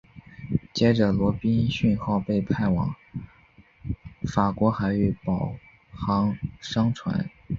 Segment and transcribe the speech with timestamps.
[0.73, 2.95] 接着罗宾逊号被派往
[4.33, 5.57] 法国海域护
[5.91, 7.29] 航商船。